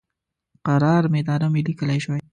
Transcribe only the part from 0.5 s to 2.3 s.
قرار میدارم یې لیکلی شوای.